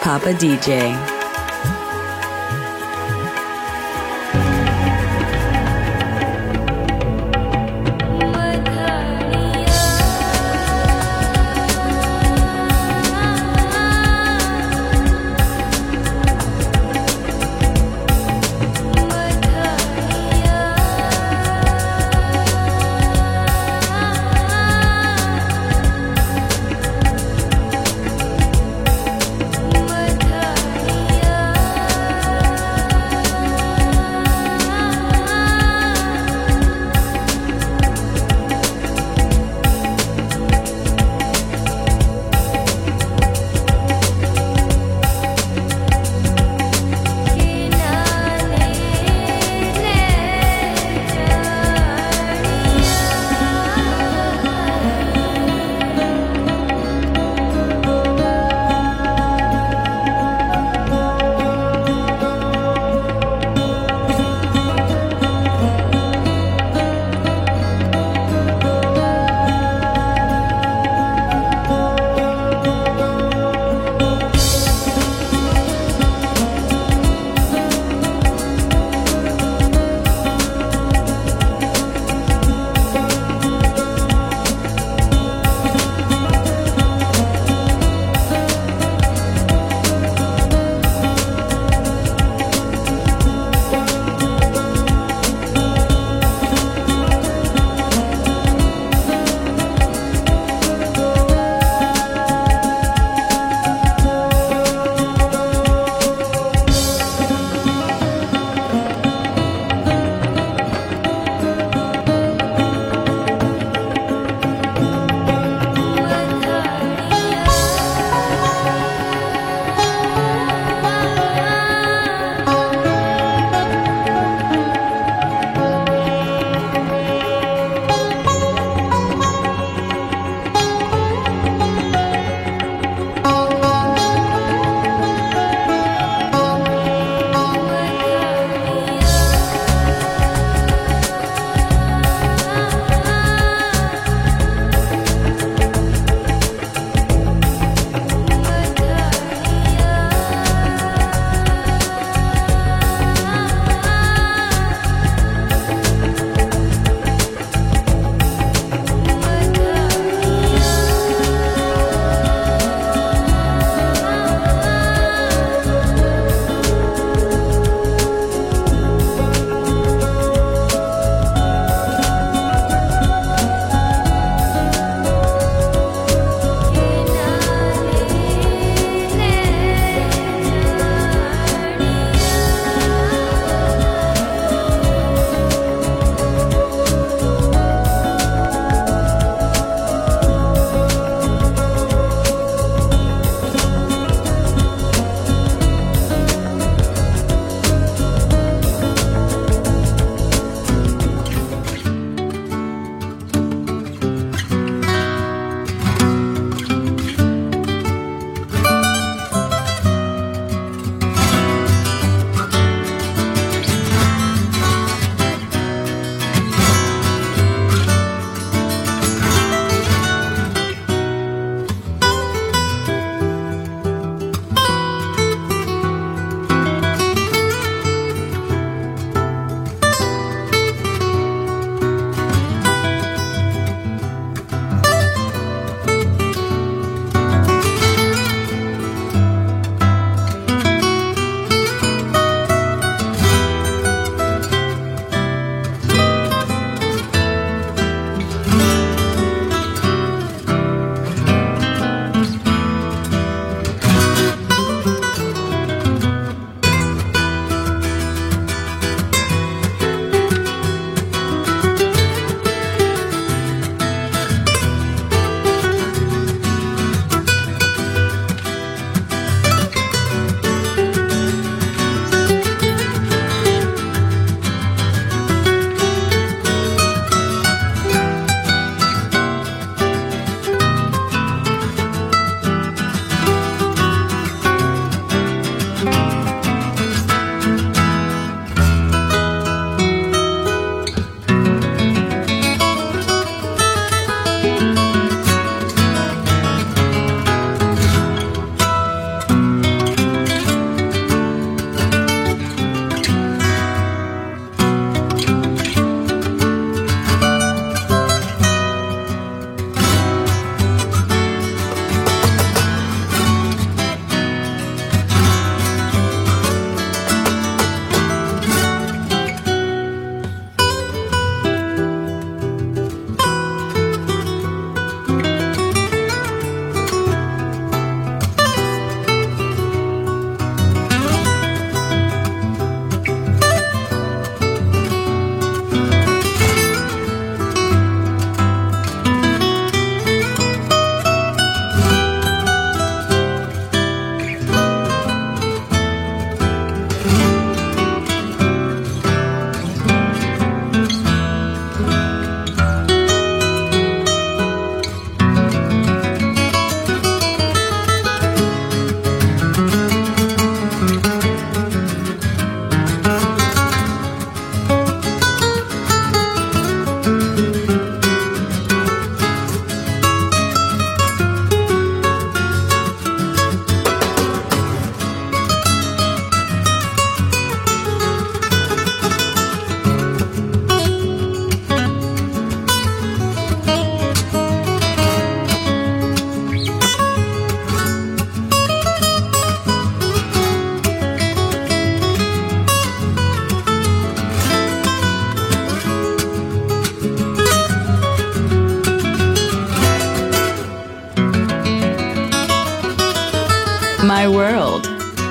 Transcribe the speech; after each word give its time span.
Papa 0.00 0.32
DJ. 0.32 1.19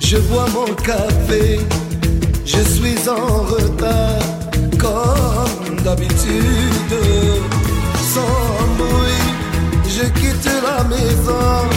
je 0.00 0.16
bois 0.28 0.46
mon 0.52 0.72
café, 0.74 1.60
je 2.44 2.60
suis 2.74 3.08
en 3.08 3.42
retard 3.42 4.22
comme 4.78 5.80
d'habitude. 5.84 6.96
Sans 8.14 8.66
bruit, 8.78 9.30
je 9.86 10.04
quitte 10.20 10.50
la 10.62 10.84
maison, 10.84 11.68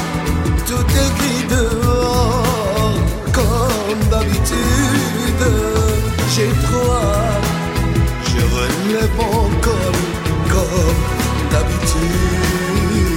tout 0.67 0.87
est 1.03 1.11
gris 1.19 1.45
dehors 1.49 2.93
comme 3.33 4.09
d'habitude. 4.09 5.45
J'ai 6.35 6.51
froid, 6.65 7.39
je 8.29 8.41
relève 8.55 9.09
mon 9.17 9.49
col 9.61 9.97
comme 10.49 11.03
d'habitude. 11.51 13.14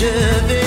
جابي 0.00 0.57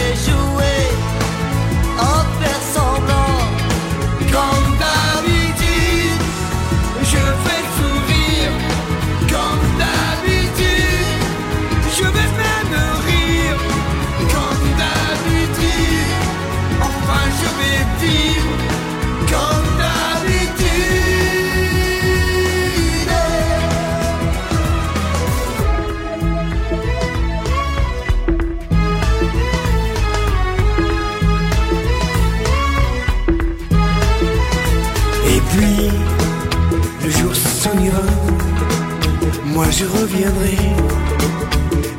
je 39.81 39.87
reviendrai 39.99 40.57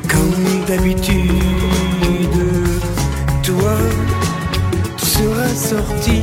comme 0.09 0.65
d'habitude. 0.69 1.31
Toi, 3.43 3.77
tu 4.97 5.07
seras 5.07 5.55
sorti, 5.55 6.23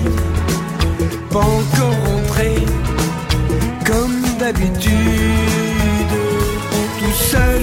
pas 1.29 1.39
encore 1.39 1.97
rentré 2.05 2.55
comme 3.85 4.21
d'habitude. 4.39 6.13
Tout 6.99 7.17
seul, 7.31 7.61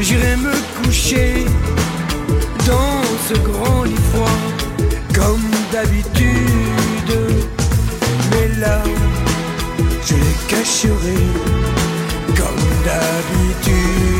j'irai 0.00 0.36
me 0.36 0.54
coucher 0.82 1.44
dans 2.66 3.02
ce 3.28 3.34
grand 3.48 3.82
lit 3.84 4.04
froid 4.12 4.40
comme 5.14 5.50
d'habitude. 5.72 7.12
Mais 8.30 8.60
là, 8.60 8.82
je 10.06 10.14
les 10.14 10.36
cacherai 10.48 11.77
comme 12.36 12.56
d'habitude. 12.84 14.17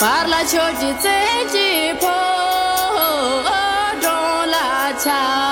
parla 0.00 0.40
choji 0.44 0.92
zeji 1.02 1.94
po 2.00 2.16
don 4.02 4.48
la 4.50 4.92
cha. 5.04 5.45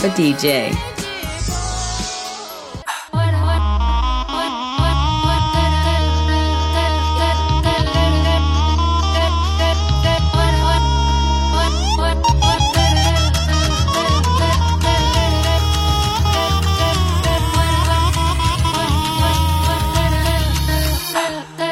Papa 0.00 0.14
DJ. 0.16 0.72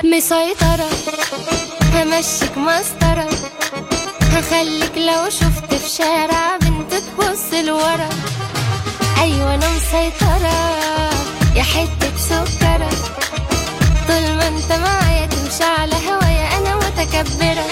مسيطرة 0.04 0.88
همشيك 1.94 2.58
مسطرة 2.58 3.28
هخليك 4.32 4.98
لو 4.98 5.30
شفت 5.30 5.74
في 5.74 5.88
شارع 5.88 6.67
بص 7.18 7.54
لورا. 7.66 8.08
أيوه 9.20 9.54
أنا 9.54 9.68
مسيطرة. 9.70 10.58
يا 11.56 11.62
حتة 11.62 12.16
سكرة. 12.18 12.90
طول 14.08 14.32
ما 14.36 14.48
أنت 14.48 14.72
معايا 14.72 15.26
تمشي 15.26 15.64
على 15.64 15.94
هوايا 16.08 16.58
أنا 16.58 16.76
متكبرة. 16.76 17.66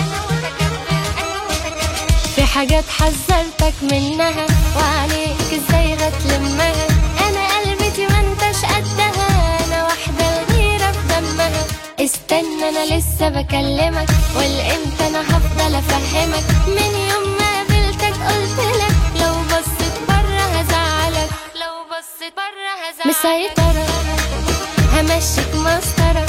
في 2.36 2.44
حاجات 2.44 2.84
حذرتك 2.98 3.74
منها 3.82 4.46
وعليك 4.76 5.36
إزاي 5.52 5.94
غتلمها 5.94 6.72
أنا 7.28 7.42
قلبتي 7.58 8.06
ما 8.06 8.20
أنتش 8.20 8.64
قدها. 8.64 9.28
أنا 9.66 9.84
واحدة 9.84 10.24
الغيرة 10.42 10.92
في 10.92 10.98
دمها. 11.08 11.64
استنى 12.00 12.68
أنا 12.68 12.84
لسه 12.94 13.28
بكلمك. 13.28 14.08
والإمتى 14.36 15.06
أنا 15.06 15.20
هفضل 15.20 15.74
أفهمك. 15.74 16.44
من 16.66 16.92
يوم 17.10 17.35
سيطرة 23.26 23.86
همشيك 24.92 25.54
مسطرة 25.54 26.26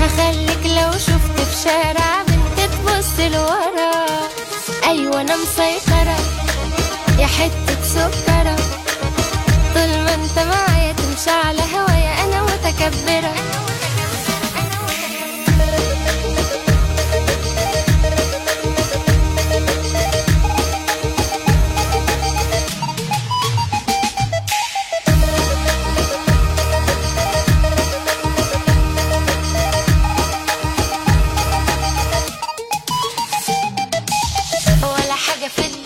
هخليك 0.00 0.66
لو 0.66 0.92
شفت 0.92 1.40
في 1.40 1.68
شارع 1.68 2.22
بنت 2.28 2.60
تبص 2.60 3.20
لورا. 3.20 4.06
أيوة 4.84 5.20
أنا 5.20 5.36
مسيطرة 5.36 6.16
يا 7.18 7.26
حتة 7.26 7.82
سكرة. 7.82 8.56
طول 9.74 9.98
ما 10.04 10.14
أنت 10.14 10.38
معايا 10.38 10.92
تمشي 10.92 11.30
على 11.30 11.62
هوايا 11.74 12.24
أنا 12.24 12.42
متكبرة. 12.42 13.34
de. 35.48 35.85